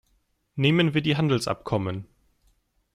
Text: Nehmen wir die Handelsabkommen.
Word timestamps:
Nehmen 0.55 0.95
wir 0.95 1.01
die 1.01 1.15
Handelsabkommen. 1.15 2.07